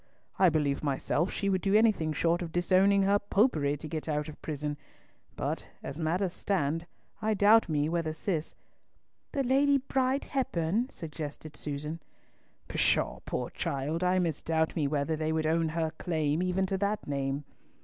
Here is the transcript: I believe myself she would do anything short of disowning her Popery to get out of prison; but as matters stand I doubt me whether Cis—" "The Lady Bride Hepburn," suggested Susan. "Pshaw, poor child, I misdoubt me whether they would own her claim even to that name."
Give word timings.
I 0.39 0.49
believe 0.49 0.81
myself 0.83 1.31
she 1.31 1.47
would 1.47 1.61
do 1.61 1.75
anything 1.75 2.11
short 2.11 2.41
of 2.41 2.51
disowning 2.51 3.03
her 3.03 3.19
Popery 3.19 3.77
to 3.77 3.87
get 3.87 4.09
out 4.09 4.27
of 4.27 4.41
prison; 4.41 4.75
but 5.35 5.67
as 5.83 5.99
matters 5.99 6.33
stand 6.33 6.87
I 7.21 7.35
doubt 7.35 7.69
me 7.69 7.87
whether 7.87 8.11
Cis—" 8.11 8.55
"The 9.33 9.43
Lady 9.43 9.77
Bride 9.77 10.25
Hepburn," 10.25 10.89
suggested 10.89 11.55
Susan. 11.55 11.99
"Pshaw, 12.67 13.19
poor 13.27 13.51
child, 13.51 14.03
I 14.03 14.17
misdoubt 14.17 14.75
me 14.75 14.87
whether 14.87 15.15
they 15.15 15.31
would 15.31 15.45
own 15.45 15.69
her 15.69 15.91
claim 15.99 16.41
even 16.41 16.65
to 16.65 16.79
that 16.79 17.05
name." 17.05 17.43